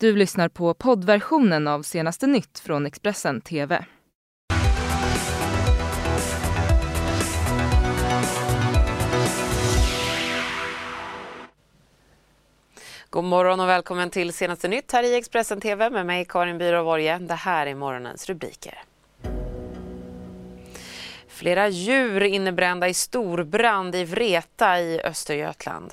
[0.00, 3.84] Du lyssnar på poddversionen av senaste nytt från Expressen TV.
[13.10, 16.96] God morgon och välkommen till senaste nytt här i Expressen TV med mig Karin Byrå
[17.18, 18.78] Det här är morgonens rubriker.
[21.28, 25.92] Flera djur innebrända i storbrand i Vreta i Östergötland.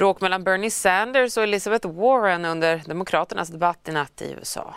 [0.00, 4.74] Bråk mellan Bernie Sanders och Elizabeth Warren under Demokraternas debatt i natt i USA.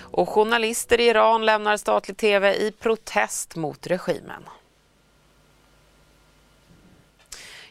[0.00, 4.42] Och journalister i Iran lämnar statlig tv i protest mot regimen.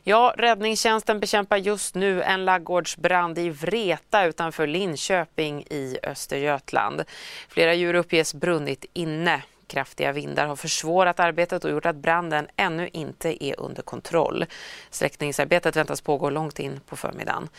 [0.04, 7.04] Ja, räddningstjänsten bekämpar just nu en laggårdsbrand i Vreta utanför Linköping i Östergötland.
[7.48, 9.44] Flera djur uppges brunnit inne.
[9.70, 14.46] Kraftiga vindar har försvårat arbetet och gjort att branden ännu inte är under kontroll.
[14.90, 17.50] Släckningsarbetet väntas pågå långt in på förmiddagen.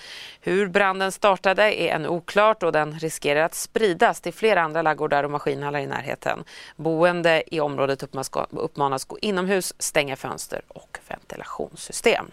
[0.40, 5.24] Hur branden startade är ännu oklart och den riskerar att spridas till flera andra laggårdar
[5.24, 6.44] och maskinhallar i närheten.
[6.76, 8.02] Boende i området
[8.50, 12.30] uppmanas gå inomhus, stänga fönster och ventilationssystem.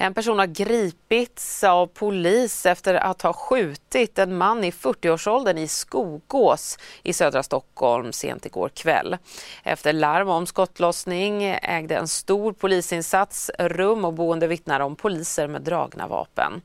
[0.00, 5.68] En person har gripits av polis efter att ha skjutit en man i 40-årsåldern i
[5.68, 9.16] Skogås i södra Stockholm sent igår kväll.
[9.62, 15.62] Efter larm om skottlossning ägde en stor polisinsats rum och boende vittnar om poliser med
[15.62, 16.62] dragna vapen.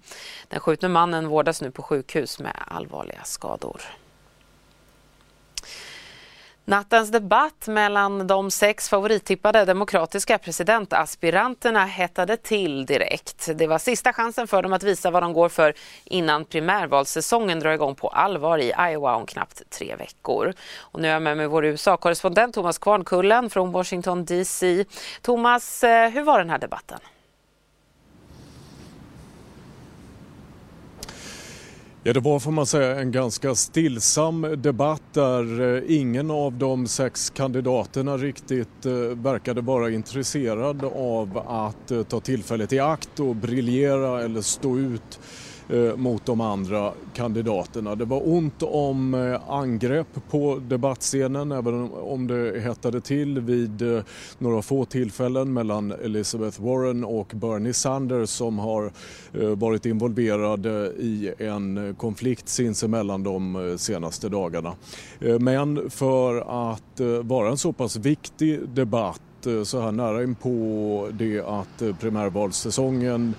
[0.48, 3.82] Den skjutne mannen vårdas nu på sjukhus med allvarliga skador.
[6.66, 13.50] Nattens debatt mellan de sex favorittippade demokratiska presidentaspiranterna hettade till direkt.
[13.56, 17.72] Det var sista chansen för dem att visa vad de går för innan primärvalssäsongen drar
[17.72, 20.54] igång på allvar i Iowa om knappt tre veckor.
[20.78, 24.86] Och nu är jag med mig vår USA-korrespondent Thomas Kvarnkullen från Washington DC.
[25.22, 27.00] Thomas, eh, hur var den här debatten?
[32.06, 36.88] Ja, det var får man säga en ganska stillsam debatt där eh, ingen av de
[36.88, 43.36] sex kandidaterna riktigt eh, verkade vara intresserad av att eh, ta tillfället i akt och
[43.36, 45.20] briljera eller stå ut.
[45.70, 47.96] Eh, mot de andra kandidaterna.
[47.96, 54.04] Det var ont om eh, angrepp på debattscenen även om det hettade till vid eh,
[54.38, 58.92] några få tillfällen mellan Elizabeth Warren och Bernie Sanders som har
[59.56, 64.74] varit involverade i en konflikt sinsemellan de senaste dagarna.
[65.40, 66.38] Men för
[66.72, 69.22] att vara en så pass viktig debatt
[69.64, 73.36] så här nära in på det att primärvalssäsongen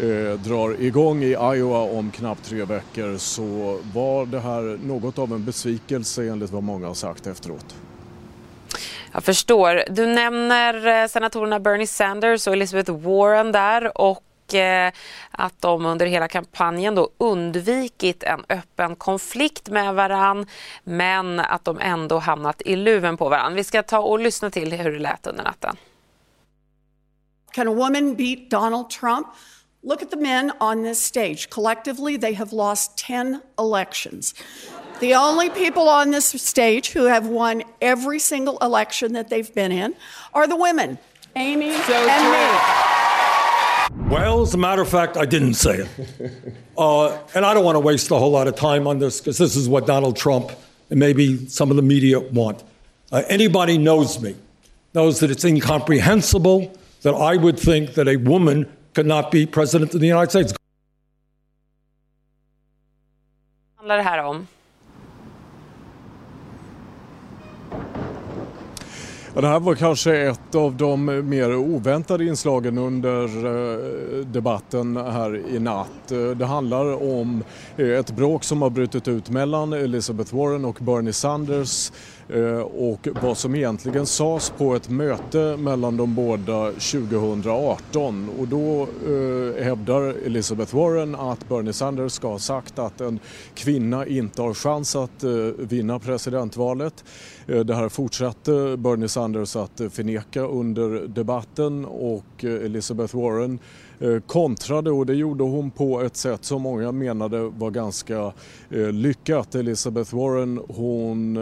[0.00, 5.32] eh, drar igång i Iowa om knappt tre veckor så var det här något av
[5.32, 7.74] en besvikelse enligt vad många har sagt efteråt.
[9.12, 9.82] Jag förstår.
[9.90, 14.92] Du nämner eh, senatorerna Bernie Sanders och Elizabeth Warren där och eh,
[15.30, 20.46] att de under hela kampanjen då undvikit en öppen konflikt med varann
[20.84, 23.54] men att de ändå hamnat i luven på varann.
[23.54, 25.76] Vi ska ta och lyssna till hur det lät under natten.
[27.52, 29.26] Can a woman beat Donald Trump?
[29.84, 31.50] Look at the men on this stage.
[31.50, 34.32] Collectively, they have lost 10 elections.
[35.00, 39.72] The only people on this stage who have won every single election that they've been
[39.72, 39.96] in
[40.32, 40.98] are the women,
[41.34, 43.98] Amy so and true.
[44.06, 44.08] me.
[44.08, 45.88] Well, as a matter of fact, I didn't say it.
[46.78, 49.36] Uh, and I don't want to waste a whole lot of time on this because
[49.36, 50.52] this is what Donald Trump
[50.88, 52.62] and maybe some of the media want.
[53.10, 54.34] Uh, anybody knows me
[54.94, 56.72] knows that it's incomprehensible
[57.02, 60.54] that I would think that a woman could not be president of the United States.
[63.82, 64.46] handlar det här om?
[69.34, 75.58] Det här var kanske ett av de mer oväntade inslagen under eh, debatten här i
[75.58, 76.08] natt.
[76.36, 77.44] Det handlar om
[77.76, 81.92] eh, ett bråk som har brutit ut mellan Elizabeth Warren och Bernie Sanders
[82.28, 88.30] Eh, och vad som egentligen sades på ett möte mellan de båda 2018.
[88.38, 93.18] Och då eh, hävdar Elizabeth Warren att Bernie Sanders ska ha sagt att en
[93.54, 97.04] kvinna inte har chans att eh, vinna presidentvalet.
[97.46, 103.58] Det här fortsatte Bernie Sanders att förneka under debatten och Elizabeth Warren
[104.26, 108.32] kontrade och det gjorde hon på ett sätt som många menade var ganska
[108.92, 109.54] lyckat.
[109.54, 111.38] Elizabeth Warren hon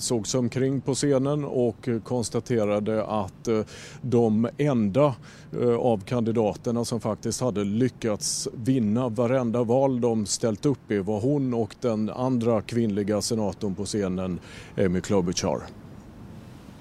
[0.00, 3.60] så såg sig omkring på scenen och konstaterade att eh,
[4.02, 5.14] de enda
[5.60, 11.20] eh, av kandidaterna som faktiskt hade lyckats vinna varenda val de ställt upp i var
[11.20, 14.38] hon och den andra kvinnliga senatorn på scenen,
[14.78, 15.60] Amy Klobuchar.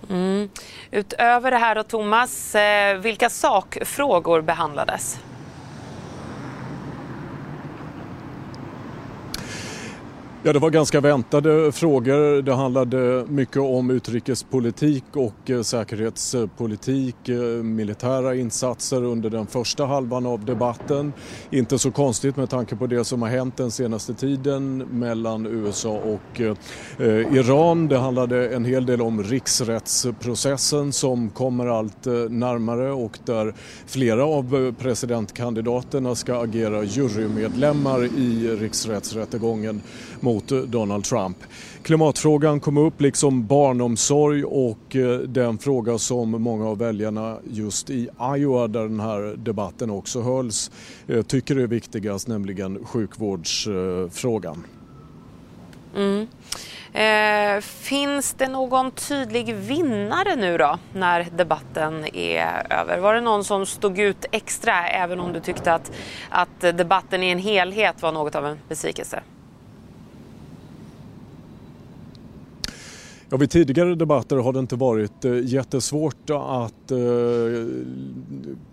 [0.09, 0.49] Mm.
[0.91, 5.19] Utöver det här då, Thomas, eh, vilka sakfrågor behandlades?
[10.45, 12.41] Ja, det var ganska väntade frågor.
[12.41, 20.25] Det handlade mycket om utrikespolitik och eh, säkerhetspolitik, eh, militära insatser under den första halvan
[20.25, 21.13] av debatten.
[21.49, 25.89] Inte så konstigt med tanke på det som har hänt den senaste tiden mellan USA
[25.89, 27.87] och eh, Iran.
[27.87, 33.53] Det handlade en hel del om riksrättsprocessen som kommer allt närmare och där
[33.85, 39.81] flera av presidentkandidaterna ska agera jurymedlemmar i riksrättsrättegången
[40.19, 41.37] mot mot Donald Trump.
[41.83, 48.09] Klimatfrågan kom upp liksom barnomsorg och eh, den fråga som många av väljarna just i
[48.37, 50.71] Iowa där den här debatten också hölls
[51.07, 54.63] eh, tycker är viktigast, nämligen sjukvårdsfrågan.
[55.95, 56.27] Mm.
[56.93, 62.97] Eh, finns det någon tydlig vinnare nu då när debatten är över?
[62.97, 65.91] Var det någon som stod ut extra även om du tyckte att,
[66.29, 69.21] att debatten i en helhet var något av en besvikelse?
[73.35, 76.97] Ja, vid tidigare debatter har det inte varit eh, jättesvårt att eh,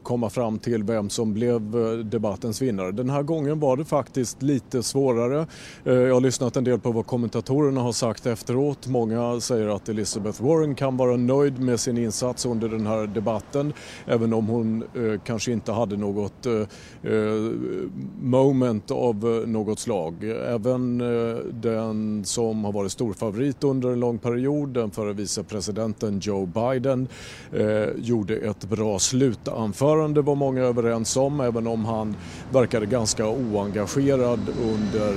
[0.03, 2.93] komma fram till vem som blev eh, debattens vinnare.
[2.93, 5.47] Den här gången var det faktiskt lite svårare.
[5.85, 8.87] Jag har lyssnat en del på vad kommentatorerna har sagt efteråt.
[8.87, 13.73] Många säger att Elizabeth Warren kan vara nöjd med sin insats under den här debatten
[14.07, 14.85] även om hon
[15.25, 16.47] kanske inte hade något
[18.21, 20.15] moment av något slag.
[20.47, 20.99] Även
[21.61, 24.69] den som har varit storfavorit under en lång period period.
[24.69, 27.09] Den förre vicepresidenten Joe Biden
[27.53, 32.17] eh, gjorde ett bra slutanförande var många överens om även om han
[32.53, 35.17] verkade ganska oengagerad under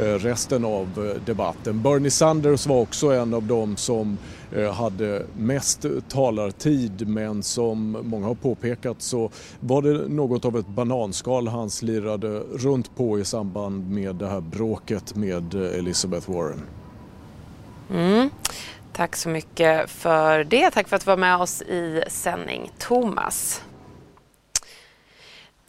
[0.00, 1.82] eh, resten av eh, debatten.
[1.82, 4.18] Bernie Sanders var också en av dem som
[4.52, 9.30] eh, hade mest talartid men som många har påpekat så
[9.60, 14.40] var det något av ett bananskal han slirade runt på i samband med det här
[14.40, 16.81] bråket med eh, Elizabeth Warren.
[17.92, 18.30] Mm.
[18.92, 20.70] Tack så mycket för det.
[20.70, 23.62] Tack för att du var med oss i sändning, Thomas.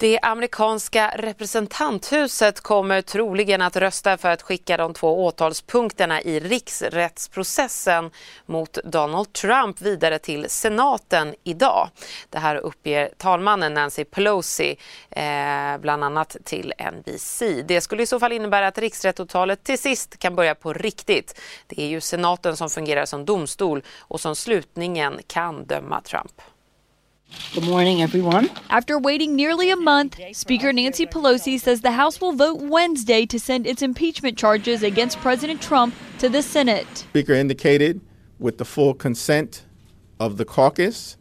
[0.03, 8.11] Det amerikanska representanthuset kommer troligen att rösta för att skicka de två åtalspunkterna i riksrättsprocessen
[8.45, 11.89] mot Donald Trump vidare till senaten idag.
[12.29, 14.77] Det här uppger talmannen Nancy Pelosi
[15.09, 17.43] eh, bland annat till NBC.
[17.65, 21.39] Det skulle i så fall innebära att riksrättsåtalet till sist kan börja på riktigt.
[21.67, 26.41] Det är ju senaten som fungerar som domstol och som slutningen kan döma Trump.
[27.53, 28.49] Good morning, everyone.
[28.69, 33.39] After waiting nearly a month, Speaker Nancy Pelosi says the House will vote Wednesday to
[33.39, 36.87] send its impeachment charges against President Trump to the Senate.
[36.97, 38.01] Speaker indicated,
[38.39, 39.65] with the full consent
[40.19, 41.17] of the caucus,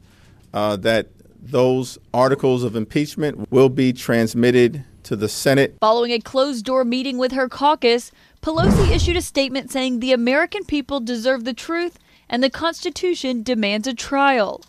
[0.54, 1.08] uh, that
[1.40, 5.76] those articles of impeachment will be transmitted to the Senate.
[5.80, 10.64] Following a closed door meeting with her caucus, Pelosi issued a statement saying the American
[10.64, 11.98] people deserve the truth
[12.28, 14.62] and the Constitution demands a trial.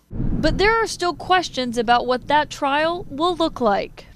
[0.44, 4.08] But there are still questions about what that trial will look like.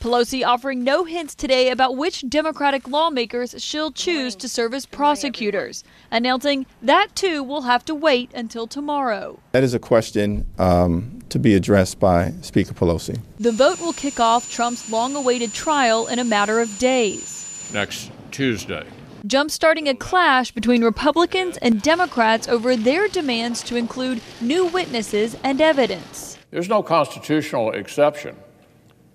[0.00, 5.84] Pelosi offering no hints today about which Democratic lawmakers she'll choose to serve as prosecutors,
[6.10, 9.38] announcing that too will have to wait until tomorrow.
[9.52, 13.20] That is a question um, to be addressed by Speaker Pelosi.
[13.38, 17.70] The vote will kick off Trump's long awaited trial in a matter of days.
[17.72, 18.84] Next Tuesday
[19.26, 25.60] jumpstarting a clash between Republicans and Democrats over their demands to include new witnesses and
[25.60, 26.38] evidence.
[26.50, 28.36] There's no constitutional exception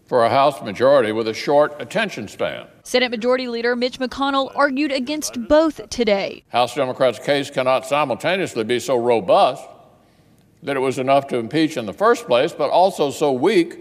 [0.05, 2.67] for a House majority with a short attention span.
[2.83, 6.43] Senate Majority Leader Mitch McConnell argued against both today.
[6.49, 9.63] House Democrats' case cannot simultaneously be so robust
[10.63, 13.79] that it was enough to impeach in the first place, but also so weak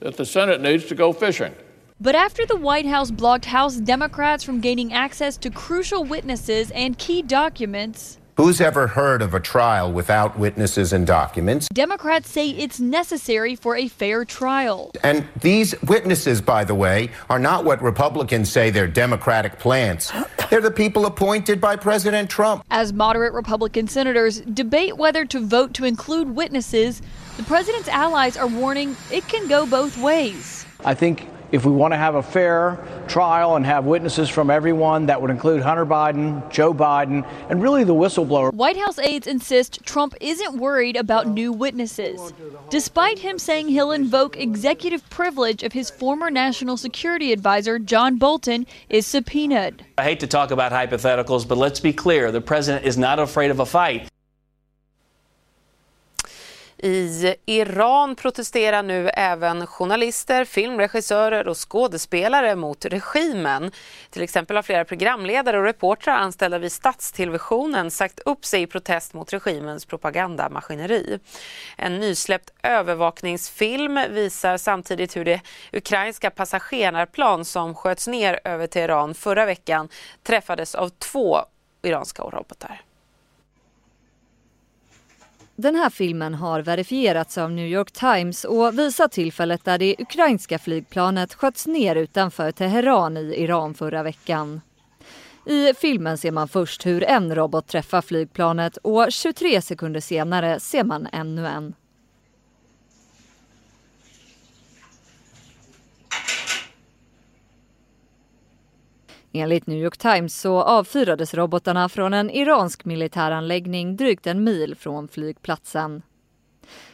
[0.00, 1.54] that the Senate needs to go fishing.
[2.00, 6.96] But after the White House blocked House Democrats from gaining access to crucial witnesses and
[6.96, 11.66] key documents, Who's ever heard of a trial without witnesses and documents?
[11.74, 14.92] Democrats say it's necessary for a fair trial.
[15.02, 20.12] And these witnesses, by the way, are not what Republicans say they're Democratic plants.
[20.50, 22.62] They're the people appointed by President Trump.
[22.70, 27.02] As moderate Republican senators debate whether to vote to include witnesses,
[27.38, 30.64] the president's allies are warning it can go both ways.
[30.84, 32.78] I think if we want to have a fair
[33.08, 37.84] trial and have witnesses from everyone, that would include Hunter Biden, Joe Biden, and really
[37.84, 38.52] the whistleblower.
[38.52, 42.32] White House aides insist Trump isn't worried about new witnesses,
[42.70, 48.66] despite him saying he'll invoke executive privilege if his former national security advisor, John Bolton,
[48.88, 49.84] is subpoenaed.
[49.96, 53.50] I hate to talk about hypotheticals, but let's be clear the president is not afraid
[53.50, 54.08] of a fight.
[56.82, 63.70] I Iran protesterar nu även journalister, filmregissörer och skådespelare mot regimen.
[64.10, 69.14] Till exempel har flera programledare och reportrar anställda vid statstelevisionen sagt upp sig i protest
[69.14, 71.18] mot regimens propagandamaskineri.
[71.76, 75.40] En nysläppt övervakningsfilm visar samtidigt hur det
[75.72, 79.88] ukrainska passagerarplan som sköts ner över Teheran förra veckan
[80.22, 81.38] träffades av två
[81.82, 82.82] iranska robotar.
[85.60, 90.58] Den här filmen har verifierats av New York Times och visar tillfället där det ukrainska
[90.58, 94.60] flygplanet sköts ner utanför Teheran i Iran förra veckan.
[95.46, 100.84] I filmen ser man först hur en robot träffar flygplanet och 23 sekunder senare ser
[100.84, 101.74] man ännu en.
[109.32, 115.08] Enligt New York Times så avfyrades robotarna från en iransk militäranläggning drygt en mil från
[115.08, 116.02] flygplatsen.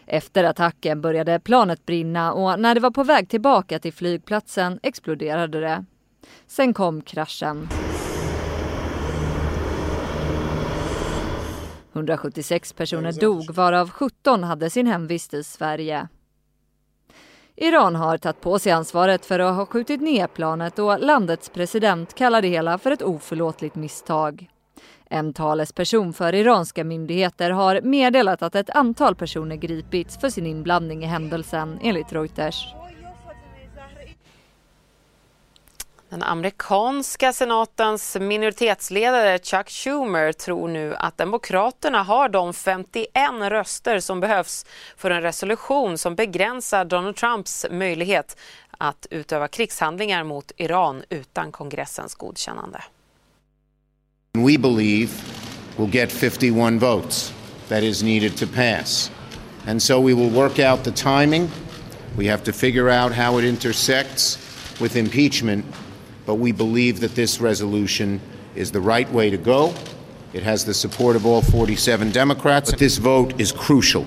[0.06, 5.60] Efter attacken började planet brinna och när det var på väg tillbaka till flygplatsen exploderade
[5.60, 5.84] det.
[6.46, 7.68] Sen kom kraschen.
[11.92, 16.08] 176 personer dog varav 17 hade sin hemvist i Sverige.
[17.56, 22.14] Iran har tagit på sig ansvaret för att ha skjutit ner planet och landets president
[22.14, 24.48] kallar det hela för ett oförlåtligt misstag.
[25.10, 31.04] En talesperson för iranska myndigheter har meddelat att ett antal personer gripits för sin inblandning
[31.04, 32.74] i händelsen enligt Reuters.
[36.14, 43.08] Den amerikanska senatens minoritetsledare Chuck Schumer tror nu att Demokraterna har de 51
[43.40, 44.66] röster som behövs
[44.96, 48.36] för en resolution som begränsar Donald Trumps möjlighet
[48.78, 52.82] att utöva krigshandlingar mot Iran utan kongressens godkännande.
[54.32, 55.12] We believe
[55.76, 57.34] we'll get 51 votes
[57.68, 59.10] that is needed to pass.
[59.66, 61.48] And so we will work out the timing.
[62.18, 64.38] We have to figure out how it intersects
[64.80, 65.64] with impeachment
[66.26, 68.20] but we believe that this resolution
[68.54, 69.72] is the right way to go.
[70.32, 72.70] It has the support of all 47 Democrats.
[72.70, 74.04] But this vote is crucial.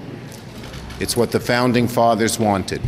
[0.99, 2.81] It's what the founding fathers wanted.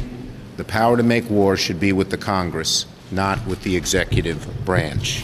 [0.57, 5.23] The power to make war should be with the Congress, not with the executive branch.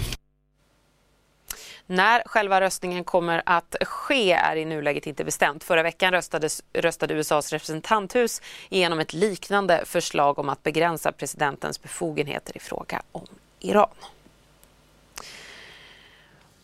[1.87, 5.63] När själva röstningen kommer att ske är i nuläget inte bestämt.
[5.63, 12.57] Förra veckan röstades, röstade USAs representanthus igenom ett liknande förslag om att begränsa presidentens befogenheter
[12.57, 13.27] i fråga om
[13.65, 13.89] Iran.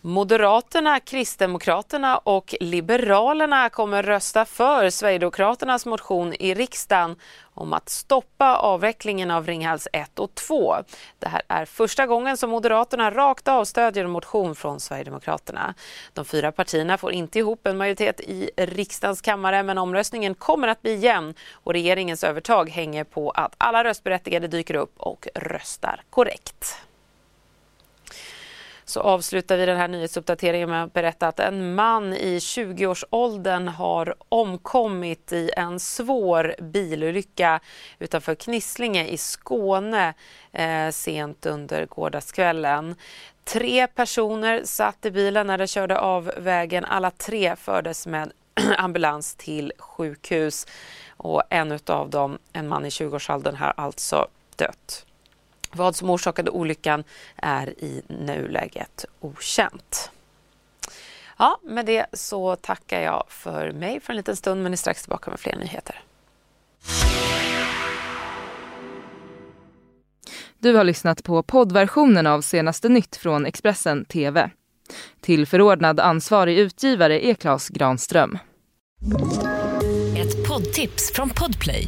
[0.04, 7.16] Moderaterna, Kristdemokraterna och Liberalerna kommer rösta för Sverigedemokraternas motion i riksdagen
[7.54, 10.76] om att stoppa avvecklingen av Ringhals 1 och 2.
[11.20, 15.74] Det här är första gången som Moderaterna rakt av stödjer en motion från Sverigedemokraterna.
[16.14, 20.82] De fyra partierna får inte ihop en majoritet i riksdagens kammare men omröstningen kommer att
[20.82, 26.82] bli jämn och regeringens övertag hänger på att alla röstberättigade dyker upp och röstar korrekt
[28.92, 34.16] så avslutar vi den här nyhetsuppdateringen med att berätta att en man i 20-årsåldern har
[34.30, 37.60] omkommit i en svår bilolycka
[38.00, 40.14] utanför Knislinge i Skåne
[40.52, 42.96] eh, sent under gårdagskvällen.
[43.44, 46.86] Tre personer satt i bilen när de körde av vägen.
[46.86, 48.32] Alla tre fördes med
[48.78, 50.68] ambulans till sjukhus
[51.18, 55.06] och en av dem, en man i 20-årsåldern, har alltså dött.
[55.74, 57.04] Vad som orsakade olyckan
[57.36, 60.12] är i nuläget okänt.
[61.38, 65.02] Ja, med det så tackar jag för mig för en liten stund men är strax
[65.02, 66.02] tillbaka med fler nyheter.
[70.60, 74.50] Du har lyssnat på poddversionen av senaste nytt från Expressen TV.
[75.22, 78.38] Till förordnad ansvarig utgivare är Klas Granström.
[80.18, 81.88] Ett poddtips från Podplay.